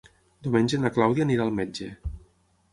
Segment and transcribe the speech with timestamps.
[0.47, 1.93] Diumenge na Clàudia anirà al metge.